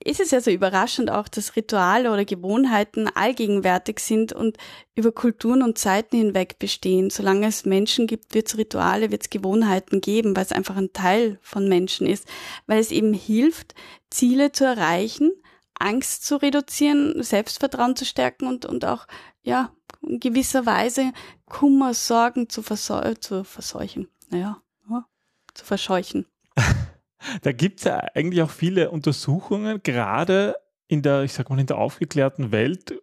ist 0.02 0.20
es 0.20 0.30
ja 0.30 0.40
so 0.40 0.50
überraschend 0.50 1.10
auch, 1.10 1.28
dass 1.28 1.56
Rituale 1.56 2.10
oder 2.10 2.24
Gewohnheiten 2.24 3.08
allgegenwärtig 3.08 4.00
sind 4.00 4.32
und 4.32 4.56
über 4.94 5.12
Kulturen 5.12 5.62
und 5.62 5.76
Zeiten 5.76 6.16
hinweg 6.16 6.58
bestehen. 6.58 7.10
Solange 7.10 7.46
es 7.46 7.66
Menschen 7.66 8.06
gibt, 8.06 8.34
wird 8.34 8.48
es 8.48 8.56
Rituale, 8.56 9.10
wird 9.10 9.22
es 9.22 9.30
Gewohnheiten 9.30 10.00
geben, 10.00 10.34
weil 10.34 10.44
es 10.44 10.52
einfach 10.52 10.76
ein 10.76 10.92
Teil 10.92 11.38
von 11.42 11.68
Menschen 11.68 12.06
ist, 12.06 12.26
weil 12.66 12.78
es 12.78 12.90
eben 12.90 13.12
hilft, 13.12 13.74
Ziele 14.08 14.52
zu 14.52 14.64
erreichen, 14.64 15.32
Angst 15.78 16.24
zu 16.24 16.36
reduzieren, 16.36 17.22
Selbstvertrauen 17.22 17.94
zu 17.94 18.04
stärken 18.06 18.46
und, 18.46 18.64
und 18.64 18.84
auch, 18.84 19.06
ja, 19.42 19.72
in 20.02 20.18
gewisser 20.18 20.64
Weise 20.64 21.12
Kummer, 21.46 21.92
Sorgen 21.92 22.48
zu, 22.48 22.62
verseu 22.62 23.14
zu 23.14 23.44
verseuchen. 23.44 24.08
Naja, 24.30 24.62
ja, 24.88 25.04
zu 25.52 25.64
verscheuchen. 25.64 26.26
Da 27.42 27.52
gibt 27.52 27.80
es 27.80 27.84
ja 27.84 27.98
eigentlich 28.14 28.42
auch 28.42 28.50
viele 28.50 28.90
Untersuchungen, 28.90 29.82
gerade 29.82 30.56
in 30.88 31.02
der, 31.02 31.22
ich 31.22 31.32
sag 31.32 31.50
mal, 31.50 31.58
in 31.58 31.66
der 31.66 31.78
aufgeklärten 31.78 32.50
Welt 32.52 32.94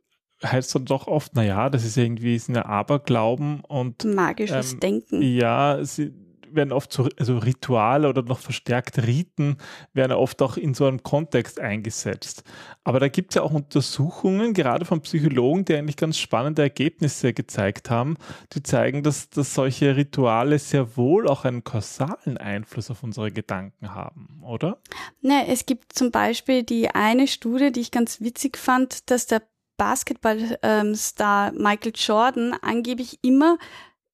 heißt 0.44 0.76
dann 0.76 0.86
doch 0.86 1.08
oft, 1.08 1.36
naja, 1.36 1.70
das 1.70 1.84
ist 1.84 1.98
irgendwie 1.98 2.38
sind 2.38 2.56
ja 2.56 2.66
Aberglauben 2.66 3.62
und 3.62 4.04
magisches 4.04 4.74
ähm, 4.74 4.80
Denken. 4.80 5.22
Ja, 5.22 5.84
sie, 5.84 6.14
werden 6.52 6.72
oft 6.72 6.92
so 6.92 7.10
also 7.18 7.38
Rituale 7.38 8.10
oder 8.10 8.22
noch 8.24 8.40
verstärkt 8.40 8.98
Riten 9.06 9.58
werden 9.94 10.14
oft 10.14 10.42
auch 10.42 10.58
in 10.58 10.74
so 10.74 10.86
einem 10.86 11.04
Kontext 11.04 11.60
eingesetzt. 11.60 12.44
Aber 12.84 13.00
da 13.00 13.08
gibt 13.08 13.32
es 13.32 13.36
ja 13.36 13.42
auch 13.42 13.52
Untersuchungen, 13.52 14.54
gerade 14.54 14.86
von 14.86 15.02
Psychologen, 15.02 15.66
die 15.66 15.76
eigentlich 15.76 15.98
ganz 15.98 16.18
spannende 16.18 16.62
Ergebnisse 16.62 17.34
gezeigt 17.34 17.90
haben, 17.90 18.18
die 18.54 18.64
zeigen, 18.64 19.04
dass, 19.04 19.30
dass 19.30 19.54
solche 19.54 19.96
Rituale 19.96 20.60
sehr 20.60 20.98
wohl 20.98 21.28
auch 21.28 21.46
einen 21.46 21.64
kausalen 21.64 22.38
Einfluss 22.38 22.90
auf 22.90 23.04
unsere 23.04 23.32
Gedanken 23.32 23.94
haben, 23.94 24.42
oder? 24.44 24.80
Ne, 25.22 25.48
es 25.48 25.66
gibt 25.66 25.94
zum 25.94 26.12
Beispiel 26.12 26.64
die 26.64 26.90
eine 26.90 27.28
Studie, 27.28 27.72
die 27.72 27.82
ich 27.82 27.92
ganz 27.92 28.22
witzig 28.22 28.58
fand, 28.58 29.10
dass 29.12 29.28
der 29.28 29.42
Basketballstar 29.78 31.54
ähm, 31.54 31.62
Michael 31.62 31.94
Jordan 31.96 32.56
angeblich 32.62 33.20
immer 33.22 33.58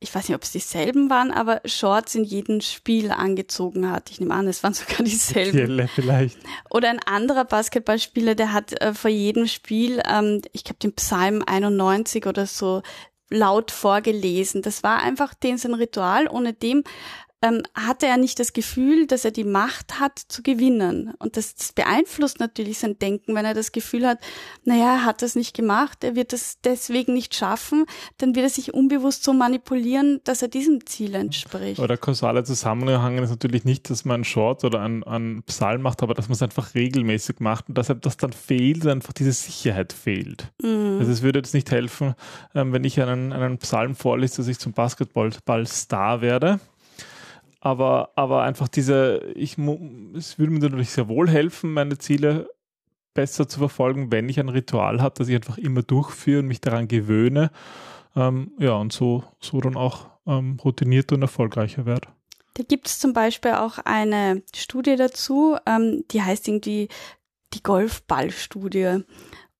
ich 0.03 0.13
weiß 0.13 0.27
nicht, 0.27 0.35
ob 0.35 0.43
es 0.43 0.51
dieselben 0.51 1.09
waren, 1.09 1.31
aber 1.31 1.61
Shorts 1.63 2.13
in 2.13 2.25
jedem 2.25 2.59
Spiel 2.59 3.09
angezogen 3.11 3.89
hat. 3.89 4.11
Ich 4.11 4.19
nehme 4.19 4.33
an, 4.33 4.47
es 4.47 4.61
waren 4.61 4.73
sogar 4.73 5.03
dieselben. 5.03 5.57
Jelle 5.57 5.87
vielleicht. 5.87 6.37
Oder 6.69 6.89
ein 6.89 6.99
anderer 6.99 7.45
Basketballspieler, 7.45 8.35
der 8.35 8.51
hat 8.51 8.79
äh, 8.81 8.93
vor 8.93 9.09
jedem 9.09 9.47
Spiel, 9.47 10.01
ähm, 10.05 10.41
ich 10.51 10.65
glaube 10.65 10.79
den 10.79 10.93
Psalm 10.93 11.41
91 11.45 12.25
oder 12.25 12.45
so, 12.45 12.81
laut 13.29 13.71
vorgelesen. 13.71 14.61
Das 14.61 14.83
war 14.83 15.01
einfach 15.01 15.33
den 15.33 15.57
sein 15.57 15.73
Ritual, 15.73 16.27
ohne 16.27 16.53
dem 16.53 16.83
ähm, 17.43 17.61
hatte 17.75 18.07
er 18.07 18.17
nicht 18.17 18.39
das 18.39 18.53
Gefühl, 18.53 19.05
dass 19.05 19.25
er 19.25 19.31
die 19.31 19.43
Macht 19.43 19.99
hat 19.99 20.17
zu 20.17 20.41
gewinnen. 20.41 21.13
Und 21.19 21.35
das, 21.35 21.55
das 21.55 21.73
beeinflusst 21.73 22.39
natürlich 22.39 22.79
sein 22.79 22.97
Denken, 22.97 23.35
wenn 23.35 23.43
er 23.43 23.53
das 23.53 23.73
Gefühl 23.73 24.07
hat, 24.07 24.19
naja, 24.63 24.93
er 24.93 25.05
hat 25.05 25.21
das 25.21 25.35
nicht 25.35 25.53
gemacht, 25.53 26.05
er 26.05 26.15
wird 26.15 26.31
das 26.31 26.59
deswegen 26.63 27.13
nicht 27.13 27.35
schaffen, 27.35 27.85
dann 28.17 28.33
wird 28.33 28.45
er 28.45 28.49
sich 28.49 28.73
unbewusst 28.73 29.25
so 29.25 29.33
manipulieren, 29.33 30.21
dass 30.23 30.41
er 30.41 30.47
diesem 30.47 30.85
Ziel 30.85 31.15
entspricht. 31.15 31.79
Oder 31.79 31.97
kausale 31.97 32.45
Zusammenhang 32.45 33.17
ist 33.17 33.29
natürlich 33.29 33.65
nicht, 33.65 33.89
dass 33.89 34.05
man 34.05 34.15
einen 34.15 34.23
Short 34.23 34.63
oder 34.63 34.79
einen, 34.79 35.03
einen 35.03 35.43
Psalm 35.43 35.81
macht, 35.81 36.01
aber 36.01 36.13
dass 36.13 36.29
man 36.29 36.35
es 36.35 36.41
einfach 36.41 36.75
regelmäßig 36.75 37.41
macht 37.41 37.67
und 37.67 37.77
deshalb 37.77 38.01
das 38.03 38.15
dann 38.15 38.31
fehlt, 38.31 38.87
einfach 38.87 39.11
diese 39.11 39.33
Sicherheit 39.33 39.91
fehlt. 39.91 40.53
Mhm. 40.61 40.97
Also 40.99 41.11
es 41.11 41.21
würde 41.21 41.39
jetzt 41.39 41.53
nicht 41.53 41.69
helfen, 41.71 42.15
ähm, 42.55 42.71
wenn 42.71 42.85
ich 42.85 43.01
einen, 43.01 43.33
einen 43.33 43.57
Psalm 43.57 43.95
vorlese, 43.95 44.37
dass 44.37 44.47
ich 44.47 44.59
zum 44.59 44.71
Basketball-Star 44.71 46.21
werde 46.21 46.61
aber, 47.63 48.11
aber 48.15 48.43
einfach 48.43 48.67
diese, 48.67 49.31
ich, 49.35 49.57
es 50.17 50.37
würde 50.37 50.51
mir 50.51 50.59
natürlich 50.59 50.89
sehr 50.89 51.07
wohl 51.07 51.29
helfen, 51.29 51.71
meine 51.71 51.97
Ziele 51.97 52.49
besser 53.13 53.47
zu 53.47 53.57
verfolgen, 53.57 54.11
wenn 54.11 54.27
ich 54.27 54.37
ein 54.37 54.49
Ritual 54.49 55.01
habe, 55.01 55.15
das 55.17 55.29
ich 55.29 55.35
einfach 55.35 55.57
immer 55.57 55.81
durchführe 55.81 56.41
und 56.41 56.47
mich 56.47 56.59
daran 56.59 56.89
gewöhne. 56.89 57.51
Ähm, 58.17 58.51
ja, 58.59 58.73
und 58.73 58.91
so, 58.91 59.23
so 59.39 59.61
dann 59.61 59.77
auch 59.77 60.09
ähm, 60.27 60.57
routinierter 60.61 61.15
und 61.15 61.21
erfolgreicher 61.21 61.85
werde. 61.85 62.09
Da 62.55 62.63
gibt 62.63 62.87
es 62.87 62.99
zum 62.99 63.13
Beispiel 63.13 63.53
auch 63.53 63.77
eine 63.77 64.43
Studie 64.53 64.97
dazu, 64.97 65.55
ähm, 65.65 66.03
die 66.11 66.21
heißt 66.21 66.49
irgendwie 66.49 66.89
die 67.53 67.63
Golfballstudie. 67.63 69.05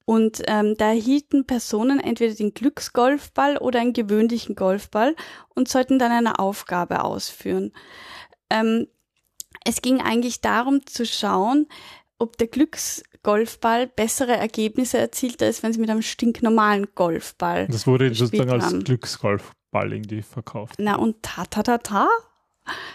Und 0.06 0.42
ähm, 0.48 0.76
da 0.78 0.90
erhielten 0.90 1.46
Personen 1.46 2.00
entweder 2.00 2.34
den 2.34 2.54
Glücksgolfball 2.54 3.58
oder 3.58 3.80
einen 3.80 3.94
gewöhnlichen 3.94 4.56
Golfball 4.56 5.16
und 5.56 5.70
sollten 5.70 5.98
dann 5.98 6.12
eine 6.12 6.40
Aufgabe 6.40 7.04
ausführen. 7.04 7.72
Ähm, 8.50 8.88
es 9.64 9.82
ging 9.82 10.02
eigentlich 10.02 10.42
darum 10.42 10.86
zu 10.86 11.06
schauen, 11.06 11.68
ob 12.18 12.38
der 12.38 12.48
Glücksgolfball 12.48 13.88
bessere 13.88 14.36
Ergebnisse 14.36 14.98
erzielt, 14.98 15.42
als 15.42 15.64
wenn 15.64 15.72
sie 15.72 15.80
mit 15.80 15.90
einem 15.90 16.02
stinknormalen 16.02 16.88
Golfball. 16.96 17.68
Das 17.68 17.88
wurde 17.88 18.14
sozusagen 18.14 18.52
haben. 18.52 18.62
als 18.62 18.84
Glücksgolfball 18.84 19.94
irgendwie 19.94 20.22
verkauft. 20.22 20.76
Na 20.80 20.96
und 20.96 21.24
ta 21.24 21.46
ta 21.46 21.64
ta 21.64 21.78
ta. 21.78 22.10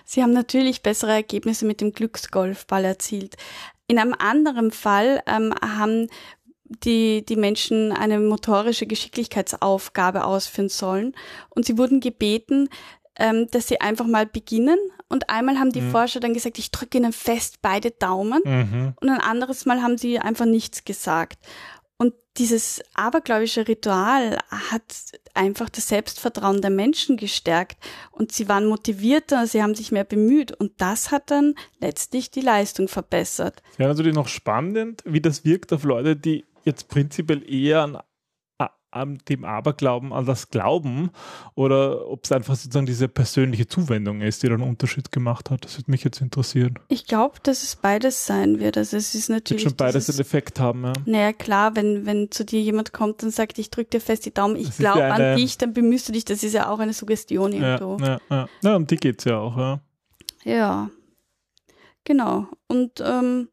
Sie 0.04 0.22
haben 0.22 0.32
natürlich 0.32 0.82
bessere 0.82 1.12
Ergebnisse 1.12 1.66
mit 1.66 1.80
dem 1.80 1.92
Glücksgolfball 1.92 2.84
erzielt. 2.84 3.36
In 3.86 3.98
einem 3.98 4.14
anderen 4.18 4.70
Fall 4.70 5.22
ähm, 5.26 5.54
haben 5.62 6.08
die, 6.84 7.25
die 7.25 7.37
Menschen 7.37 7.92
eine 7.92 8.18
motorische 8.20 8.87
Geschicklichkeitsaufgabe 8.87 10.25
ausführen 10.25 10.68
sollen. 10.68 11.14
Und 11.50 11.64
sie 11.64 11.78
wurden 11.78 12.00
gebeten, 12.00 12.68
ähm, 13.18 13.48
dass 13.50 13.68
sie 13.68 13.80
einfach 13.80 14.06
mal 14.06 14.26
beginnen. 14.26 14.78
Und 15.08 15.30
einmal 15.30 15.58
haben 15.58 15.72
die 15.72 15.80
mhm. 15.80 15.90
Forscher 15.90 16.20
dann 16.20 16.34
gesagt, 16.34 16.58
ich 16.58 16.70
drücke 16.70 16.98
ihnen 16.98 17.12
fest 17.12 17.56
beide 17.62 17.90
Daumen. 17.90 18.42
Mhm. 18.44 18.94
Und 19.00 19.08
ein 19.08 19.20
anderes 19.20 19.66
Mal 19.66 19.82
haben 19.82 19.98
sie 19.98 20.18
einfach 20.18 20.46
nichts 20.46 20.84
gesagt. 20.84 21.38
Und 21.96 22.14
dieses 22.37 22.80
abergläubische 22.94 23.66
Ritual 23.66 24.38
hat 24.50 24.82
einfach 25.34 25.68
das 25.68 25.88
Selbstvertrauen 25.88 26.60
der 26.62 26.70
Menschen 26.70 27.16
gestärkt 27.16 27.76
und 28.12 28.30
sie 28.30 28.48
waren 28.48 28.66
motivierter, 28.66 29.48
sie 29.48 29.62
haben 29.62 29.75
sich 29.75 29.90
mehr 29.90 30.04
bemüht 30.04 30.52
und 30.52 30.72
das 30.78 31.10
hat 31.10 31.32
dann 31.32 31.54
letztlich 31.80 32.30
die 32.30 32.40
Leistung 32.40 32.87
verbessert. 32.87 33.62
Ja, 33.78 33.88
natürlich 33.88 34.14
noch 34.14 34.28
spannend, 34.28 35.02
wie 35.04 35.20
das 35.20 35.44
wirkt 35.44 35.72
auf 35.72 35.82
Leute, 35.82 36.14
die 36.14 36.44
jetzt 36.68 36.88
prinzipiell 36.88 37.42
eher 37.50 37.82
an, 37.82 37.98
an 38.90 39.18
dem 39.28 39.44
Aberglauben, 39.44 40.12
an 40.12 40.25
das 40.25 40.48
Glauben 40.48 41.10
oder 41.54 42.08
ob 42.08 42.25
es 42.25 42.32
einfach 42.32 42.54
sozusagen 42.54 42.87
diese 42.87 43.08
persönliche 43.08 43.66
Zuwendung 43.66 44.22
ist, 44.22 44.42
die 44.42 44.48
dann 44.48 44.62
einen 44.62 44.70
Unterschied 44.70 45.12
gemacht 45.12 45.50
hat. 45.50 45.64
Das 45.64 45.78
würde 45.78 45.90
mich 45.90 46.04
jetzt 46.04 46.20
interessieren. 46.20 46.78
Ich 46.88 47.06
glaube, 47.06 47.37
dass 47.42 47.62
es 47.62 47.76
beides 47.76 48.26
sein 48.26 48.60
wird. 48.60 48.78
Also 48.78 48.96
es 48.96 49.14
ist 49.14 49.28
natürlich. 49.28 49.64
Wird 49.64 49.72
schon 49.72 49.76
beides 49.76 50.08
einen 50.08 50.20
Effekt 50.20 50.58
haben, 50.58 50.84
ja. 50.84 50.92
Naja, 51.04 51.32
klar, 51.32 51.76
wenn, 51.76 52.06
wenn 52.06 52.30
zu 52.30 52.44
dir 52.44 52.60
jemand 52.60 52.92
kommt 52.92 53.22
und 53.22 53.30
sagt, 53.30 53.58
ich 53.58 53.70
drücke 53.70 53.90
dir 53.90 54.00
fest 54.00 54.25
die 54.26 54.32
Daumen, 54.32 54.56
ich 54.56 54.76
glaube 54.76 55.00
ja 55.00 55.10
an 55.10 55.37
dich, 55.37 55.58
dann 55.58 55.75
bemühst 55.75 56.08
du 56.08 56.12
dich. 56.12 56.25
Das 56.25 56.42
ist 56.42 56.54
ja 56.54 56.70
auch 56.70 56.78
eine 56.78 56.94
Suggestion 56.94 57.52
irgendwo. 57.52 57.98
Ja, 58.00 58.06
ja, 58.06 58.20
ja. 58.30 58.48
ja 58.62 58.76
um 58.76 58.87
die 58.87 58.96
geht 58.96 59.18
es 59.18 59.25
ja 59.26 59.38
auch, 59.38 59.56
ja. 59.56 59.80
Ja. 60.44 60.90
Genau. 62.04 62.46
Und 62.68 63.02
ähm, 63.04 63.48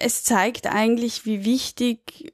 es 0.00 0.24
zeigt 0.24 0.66
eigentlich, 0.66 1.24
wie 1.26 1.44
wichtig 1.44 2.32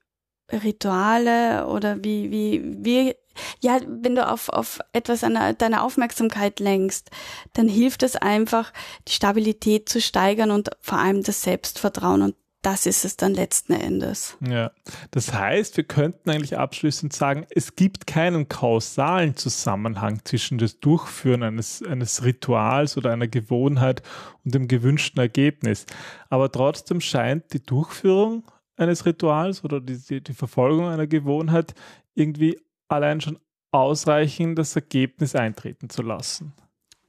Rituale 0.52 1.66
oder 1.66 2.02
wie, 2.04 2.30
wie, 2.30 2.62
wie, 2.84 3.14
ja, 3.60 3.80
wenn 3.86 4.14
du 4.14 4.28
auf, 4.28 4.48
auf 4.48 4.80
etwas 4.92 5.24
an 5.24 5.56
deine 5.56 5.82
Aufmerksamkeit 5.82 6.60
lenkst, 6.60 7.10
dann 7.54 7.68
hilft 7.68 8.02
es 8.02 8.16
einfach, 8.16 8.72
die 9.08 9.12
Stabilität 9.12 9.88
zu 9.88 10.00
steigern 10.00 10.50
und 10.50 10.70
vor 10.80 10.98
allem 10.98 11.22
das 11.22 11.42
Selbstvertrauen. 11.42 12.22
Und 12.22 12.36
das 12.62 12.86
ist 12.86 13.04
es 13.04 13.16
dann 13.16 13.34
letzten 13.34 13.72
Endes. 13.72 14.36
Ja, 14.40 14.70
das 15.10 15.34
heißt, 15.34 15.76
wir 15.76 15.84
könnten 15.84 16.30
eigentlich 16.30 16.56
abschließend 16.56 17.12
sagen, 17.12 17.44
es 17.50 17.74
gibt 17.74 18.06
keinen 18.06 18.48
kausalen 18.48 19.36
Zusammenhang 19.36 20.20
zwischen 20.24 20.58
das 20.58 20.78
Durchführen 20.78 21.42
eines, 21.42 21.82
eines 21.82 22.24
Rituals 22.24 22.96
oder 22.96 23.10
einer 23.10 23.26
Gewohnheit 23.26 24.02
und 24.44 24.54
dem 24.54 24.68
gewünschten 24.68 25.20
Ergebnis. 25.20 25.86
Aber 26.30 26.50
trotzdem 26.52 27.00
scheint 27.00 27.52
die 27.52 27.62
Durchführung 27.62 28.44
eines 28.76 29.04
Rituals 29.06 29.64
oder 29.64 29.80
die, 29.80 29.98
die, 29.98 30.22
die 30.22 30.34
Verfolgung 30.34 30.86
einer 30.86 31.08
Gewohnheit 31.08 31.74
irgendwie 32.14 32.60
allein 32.88 33.20
schon 33.20 33.38
ausreichend 33.72 34.58
das 34.58 34.76
Ergebnis 34.76 35.34
eintreten 35.34 35.90
zu 35.90 36.02
lassen. 36.02 36.52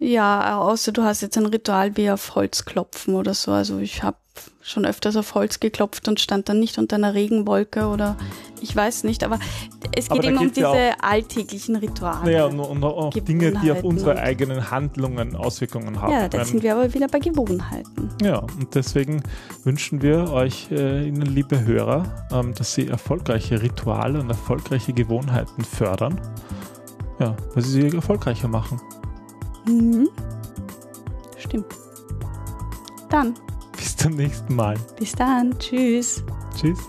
Ja, 0.03 0.59
außer 0.59 0.91
du 0.91 1.03
hast 1.03 1.21
jetzt 1.21 1.37
ein 1.37 1.45
Ritual 1.45 1.95
wie 1.95 2.11
auf 2.11 2.35
Holz 2.35 2.65
klopfen 2.65 3.15
oder 3.15 3.33
so. 3.33 3.51
Also 3.53 3.79
ich 3.79 4.03
habe 4.03 4.17
schon 4.61 4.85
öfters 4.85 5.15
auf 5.15 5.33
Holz 5.33 5.61
geklopft 5.61 6.09
und 6.09 6.19
stand 6.19 6.49
dann 6.49 6.59
nicht 6.59 6.77
unter 6.77 6.97
einer 6.97 7.13
Regenwolke 7.13 7.87
oder 7.87 8.17
ich 8.61 8.75
weiß 8.75 9.05
nicht, 9.05 9.23
aber 9.23 9.39
es 9.95 10.09
geht 10.09 10.23
eben 10.25 10.37
um 10.37 10.51
diese 10.51 10.67
ja 10.67 10.95
alltäglichen 11.01 11.77
Rituale. 11.77 12.25
Naja, 12.25 12.45
und, 12.45 12.59
und 12.59 12.83
auch 12.83 13.13
Dinge, 13.13 13.53
die 13.63 13.71
auf 13.71 13.83
unsere 13.83 14.17
eigenen 14.19 14.71
Handlungen 14.71 15.37
Auswirkungen 15.37 16.01
haben. 16.01 16.11
Ja, 16.11 16.27
da 16.27 16.43
sind 16.43 16.63
wir 16.63 16.73
aber 16.75 16.93
wieder 16.93 17.07
bei 17.07 17.19
Gewohnheiten. 17.19 18.09
Ja, 18.21 18.39
und 18.39 18.75
deswegen 18.75 19.23
wünschen 19.63 20.01
wir 20.01 20.31
euch, 20.33 20.69
äh, 20.71 21.07
Ihnen, 21.07 21.33
liebe 21.33 21.63
Hörer, 21.63 22.27
ähm, 22.31 22.53
dass 22.53 22.73
Sie 22.73 22.87
erfolgreiche 22.87 23.61
Rituale 23.61 24.19
und 24.19 24.29
erfolgreiche 24.29 24.91
Gewohnheiten 24.91 25.63
fördern. 25.63 26.19
Ja, 27.19 27.37
weil 27.53 27.63
sie 27.63 27.89
sie 27.89 27.95
erfolgreicher 27.95 28.47
machen. 28.47 28.81
Mhm. 29.65 30.09
Stimmt. 31.37 31.65
Dann. 33.09 33.33
Bis 33.77 33.95
zum 33.97 34.15
nächsten 34.15 34.55
Mal. 34.55 34.75
Bis 34.97 35.13
dann. 35.13 35.57
Tschüss. 35.59 36.23
Tschüss. 36.59 36.79